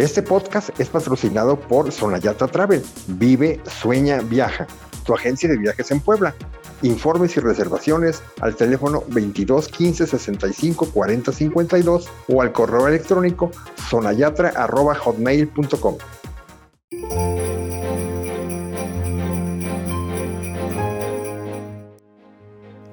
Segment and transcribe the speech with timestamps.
[0.00, 2.82] Este podcast es patrocinado por Sonayata Travel.
[3.06, 4.66] Vive, sueña, viaja.
[5.04, 6.34] Tu agencia de viajes en Puebla.
[6.80, 13.50] Informes y reservaciones al teléfono 22 15 65 40 52 o al correo electrónico
[13.90, 15.98] sonayatra.hotmail.com.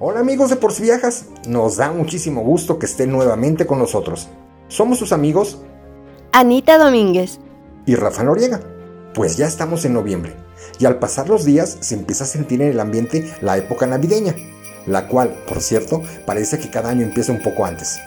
[0.01, 4.27] Hola amigos de Por si Viajas, nos da muchísimo gusto que estén nuevamente con nosotros.
[4.67, 5.61] Somos sus amigos
[6.39, 7.39] Anita Domínguez
[7.87, 8.59] y Rafa Noriega.
[9.15, 10.35] Pues ya estamos en noviembre
[10.77, 14.35] y al pasar los días se empieza a sentir en el ambiente la época navideña,
[14.85, 17.97] la cual, por cierto, parece que cada año empieza un poco antes.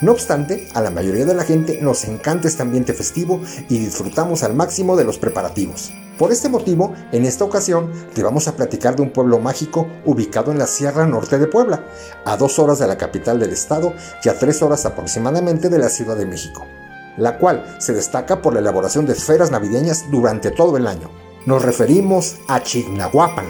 [0.00, 4.44] No obstante, a la mayoría de la gente nos encanta este ambiente festivo y disfrutamos
[4.44, 5.92] al máximo de los preparativos.
[6.18, 10.52] Por este motivo, en esta ocasión te vamos a platicar de un pueblo mágico ubicado
[10.52, 11.84] en la Sierra Norte de Puebla,
[12.24, 13.92] a dos horas de la capital del estado
[14.24, 16.64] y a tres horas aproximadamente de la Ciudad de México,
[17.16, 21.10] la cual se destaca por la elaboración de esferas navideñas durante todo el año.
[21.46, 23.46] Nos referimos a Chignahuapan.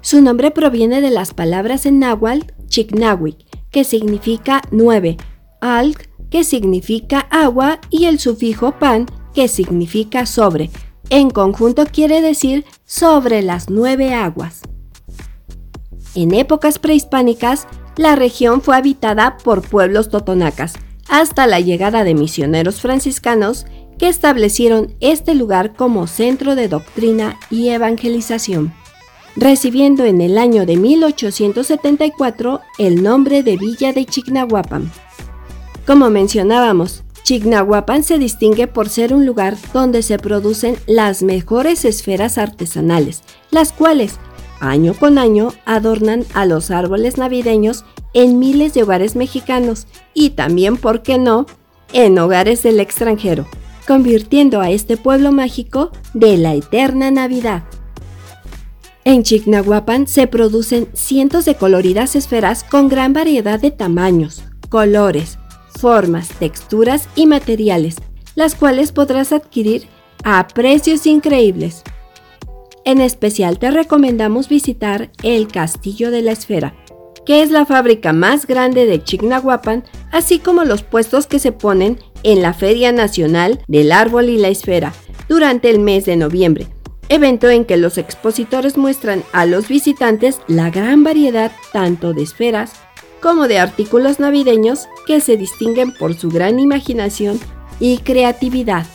[0.00, 5.16] Su nombre proviene de las palabras en náhuatl Chignahuic, que significa nueve,
[5.60, 5.96] alg,
[6.30, 10.70] que significa agua, y el sufijo pan, que significa sobre.
[11.10, 14.62] En conjunto quiere decir sobre las nueve aguas.
[16.14, 17.66] En épocas prehispánicas,
[17.96, 20.74] la región fue habitada por pueblos totonacas,
[21.08, 23.66] hasta la llegada de misioneros franciscanos
[23.98, 28.72] que establecieron este lugar como centro de doctrina y evangelización,
[29.36, 34.90] recibiendo en el año de 1874 el nombre de Villa de Chignahuapan.
[35.86, 42.36] Como mencionábamos, Chignahuapan se distingue por ser un lugar donde se producen las mejores esferas
[42.36, 44.18] artesanales, las cuales,
[44.60, 50.76] año con año, adornan a los árboles navideños en miles de hogares mexicanos y también,
[50.76, 51.46] ¿por qué no?,
[51.92, 53.46] en hogares del extranjero,
[53.86, 57.64] convirtiendo a este pueblo mágico de la eterna Navidad.
[59.04, 65.38] En Chignahuapan se producen cientos de coloridas esferas con gran variedad de tamaños, colores,
[65.78, 67.96] formas, texturas y materiales,
[68.34, 69.86] las cuales podrás adquirir
[70.24, 71.82] a precios increíbles.
[72.84, 76.74] En especial te recomendamos visitar el Castillo de la Esfera,
[77.24, 81.98] que es la fábrica más grande de Chignahuapan, así como los puestos que se ponen
[82.24, 84.92] en la Feria Nacional del Árbol y la Esfera
[85.28, 86.66] durante el mes de noviembre,
[87.08, 92.72] evento en que los expositores muestran a los visitantes la gran variedad tanto de esferas
[93.22, 97.40] como de artículos navideños que se distinguen por su gran imaginación
[97.80, 98.86] y creatividad.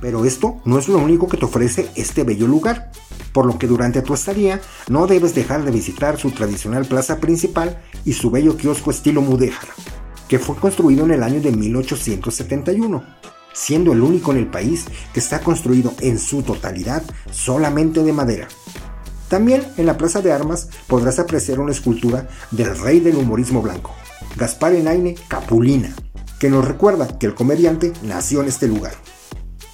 [0.00, 2.90] Pero esto no es lo único que te ofrece este bello lugar
[3.36, 7.82] por lo que durante tu estadía no debes dejar de visitar su tradicional plaza principal
[8.06, 9.68] y su bello kiosco estilo mudéjar,
[10.26, 13.04] que fue construido en el año de 1871,
[13.52, 18.48] siendo el único en el país que está construido en su totalidad solamente de madera.
[19.28, 23.92] También en la Plaza de Armas podrás apreciar una escultura del rey del humorismo blanco,
[24.38, 25.94] Gaspar Enaine Capulina,
[26.40, 28.94] que nos recuerda que el comediante nació en este lugar.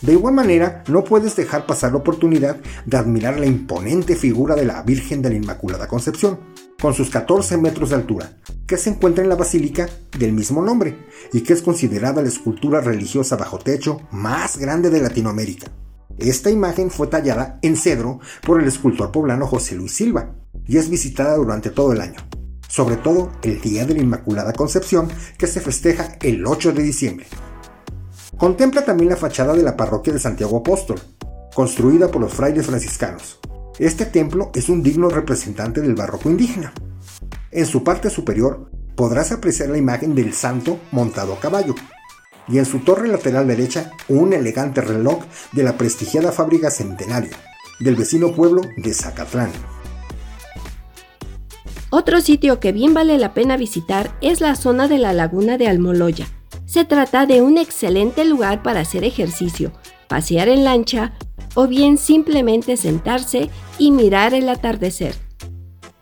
[0.02, 4.64] De igual manera, no puedes dejar pasar la oportunidad de admirar la imponente figura de
[4.64, 6.40] la Virgen de la Inmaculada Concepción,
[6.80, 8.32] con sus 14 metros de altura,
[8.66, 12.80] que se encuentra en la basílica del mismo nombre y que es considerada la escultura
[12.80, 15.70] religiosa bajo techo más grande de Latinoamérica.
[16.18, 20.34] Esta imagen fue tallada en cedro por el escultor poblano José Luis Silva
[20.66, 22.18] y es visitada durante todo el año,
[22.68, 25.08] sobre todo el Día de la Inmaculada Concepción
[25.38, 27.26] que se festeja el 8 de diciembre.
[28.36, 31.00] Contempla también la fachada de la parroquia de Santiago Apóstol,
[31.54, 33.38] construida por los frailes franciscanos.
[33.78, 36.72] Este templo es un digno representante del barroco indígena.
[37.50, 41.74] En su parte superior podrás apreciar la imagen del santo montado a caballo,
[42.48, 45.22] y en su torre lateral derecha un elegante reloj
[45.52, 47.30] de la prestigiada fábrica Centenario,
[47.80, 49.50] del vecino pueblo de Zacatlán.
[51.90, 55.68] Otro sitio que bien vale la pena visitar es la zona de la laguna de
[55.68, 56.26] Almoloya,
[56.64, 59.72] se trata de un excelente lugar para hacer ejercicio,
[60.08, 61.12] pasear en lancha
[61.54, 65.14] o bien simplemente sentarse y mirar el atardecer.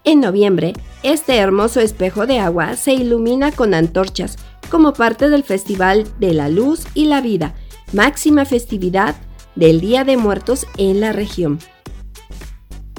[0.05, 4.37] En noviembre, este hermoso espejo de agua se ilumina con antorchas
[4.71, 7.55] como parte del Festival de la Luz y la Vida,
[7.93, 9.17] máxima festividad
[9.57, 11.59] del Día de Muertos en la región.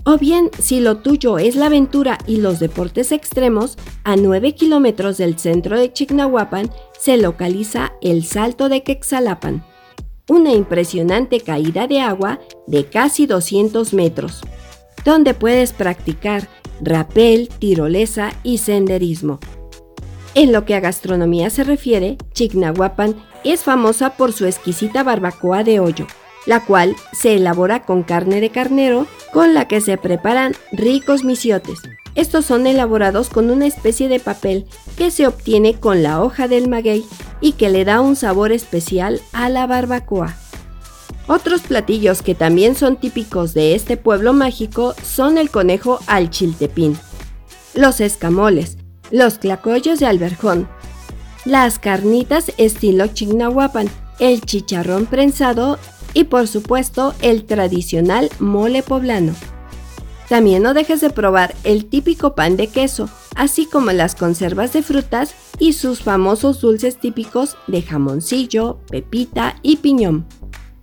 [0.03, 5.17] O bien, si lo tuyo es la aventura y los deportes extremos, a 9 kilómetros
[5.17, 9.63] del centro de Chignahuapan se localiza el Salto de Quexalapan,
[10.27, 14.41] una impresionante caída de agua de casi 200 metros,
[15.05, 16.49] donde puedes practicar
[16.81, 19.39] rapel, tirolesa y senderismo.
[20.33, 25.79] En lo que a gastronomía se refiere, Chignahuapan es famosa por su exquisita barbacoa de
[25.79, 26.07] hoyo,
[26.45, 31.79] la cual se elabora con carne de carnero con la que se preparan ricos misiotes.
[32.15, 34.65] Estos son elaborados con una especie de papel
[34.97, 37.05] que se obtiene con la hoja del maguey
[37.39, 40.35] y que le da un sabor especial a la barbacoa.
[41.27, 46.97] Otros platillos que también son típicos de este pueblo mágico son el conejo al chiltepín,
[47.73, 48.77] los escamoles,
[49.11, 50.67] los clacoyos de alberjón,
[51.45, 53.89] las carnitas estilo chignahuapan,
[54.19, 55.79] el chicharrón prensado
[56.13, 59.33] y por supuesto el tradicional mole poblano.
[60.29, 64.81] También no dejes de probar el típico pan de queso, así como las conservas de
[64.81, 70.25] frutas y sus famosos dulces típicos de jamoncillo, pepita y piñón.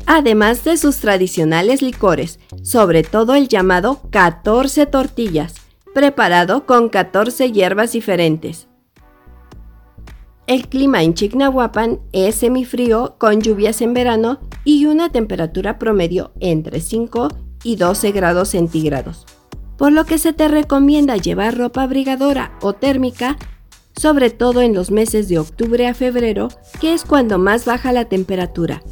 [0.04, 5.54] Además de sus tradicionales licores, sobre todo el llamado 14 tortillas,
[5.94, 8.69] preparado con 14 hierbas diferentes.
[10.48, 16.80] El clima en Chignahuapan es semifrío con lluvias en verano y una temperatura promedio entre
[16.80, 17.28] 5
[17.64, 19.26] y 12 grados centígrados,
[19.76, 23.36] por lo que se te recomienda llevar ropa abrigadora o térmica,
[23.94, 26.48] sobre todo en los meses de octubre a febrero,
[26.80, 28.82] que es cuando más baja la temperatura.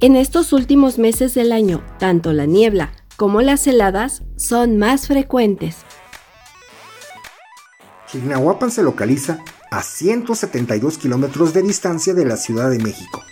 [0.00, 5.76] En estos últimos meses del año, tanto la niebla como las heladas son más frecuentes.
[8.08, 13.22] Chignahuapan se localiza a 172 kilómetros de distancia de la Ciudad de México.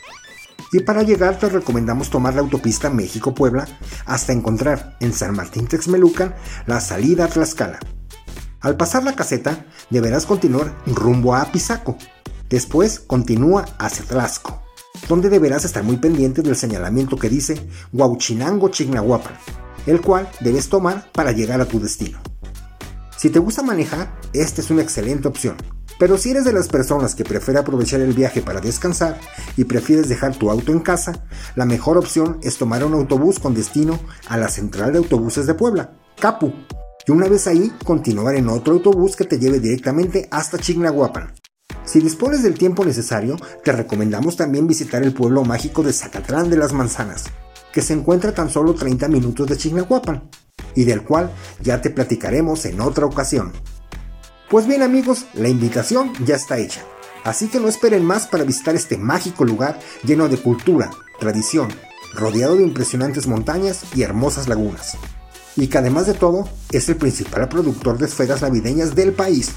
[0.73, 3.67] Y para llegar te recomendamos tomar la autopista México-Puebla
[4.05, 6.35] hasta encontrar en San Martín Texmelucan
[6.67, 7.79] la salida a Tlaxcala.
[8.61, 11.97] Al pasar la caseta deberás continuar rumbo a Apizaco.
[12.49, 14.63] Después continúa hacia Tlaxco,
[15.09, 19.35] donde deberás estar muy pendiente del señalamiento que dice Huauchinango Chignahuapan,
[19.87, 22.19] el cual debes tomar para llegar a tu destino.
[23.17, 25.57] Si te gusta manejar, esta es una excelente opción.
[25.99, 29.19] Pero si eres de las personas que prefiere aprovechar el viaje para descansar
[29.57, 33.55] y prefieres dejar tu auto en casa, la mejor opción es tomar un autobús con
[33.55, 33.99] destino
[34.29, 36.53] a la central de autobuses de Puebla, Capu,
[37.07, 41.33] y una vez ahí continuar en otro autobús que te lleve directamente hasta Chignahuapan.
[41.85, 46.57] Si dispones del tiempo necesario, te recomendamos también visitar el pueblo mágico de Zacatlán de
[46.57, 47.27] las Manzanas,
[47.73, 50.29] que se encuentra tan solo 30 minutos de Chignahuapan
[50.75, 51.31] y del cual
[51.63, 53.53] ya te platicaremos en otra ocasión.
[54.49, 56.85] Pues bien amigos, la invitación ya está hecha,
[57.25, 60.89] así que no esperen más para visitar este mágico lugar lleno de cultura,
[61.19, 61.69] tradición,
[62.15, 64.99] rodeado de impresionantes montañas y hermosas lagunas,
[65.57, 69.51] y que además de todo es el principal productor de esferas navideñas del país.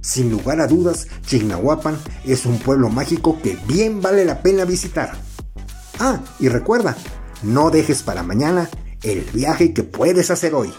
[0.00, 5.12] Sin lugar a dudas, Chignahuapan es un pueblo mágico que bien vale la pena visitar.
[6.00, 6.96] Ah, y recuerda,
[7.44, 8.68] no dejes para mañana
[9.04, 10.72] el viaje que puedes hacer hoy.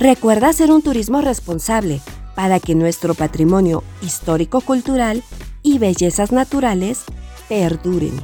[0.00, 2.00] Recuerda hacer un turismo responsable
[2.34, 5.22] para que nuestro patrimonio histórico-cultural
[5.62, 7.02] y bellezas naturales
[7.50, 8.14] perduren.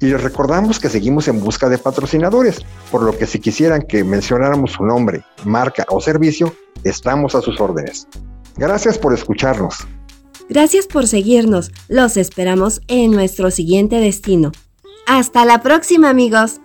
[0.00, 2.58] Y les recordamos que seguimos en busca de patrocinadores,
[2.90, 6.52] por lo que si quisieran que mencionáramos su nombre, marca o servicio,
[6.82, 8.08] estamos a sus órdenes.
[8.56, 9.86] Gracias por escucharnos.
[10.48, 11.70] Gracias por seguirnos.
[11.86, 14.50] Los esperamos en nuestro siguiente destino.
[15.06, 16.60] Hasta la próxima amigos.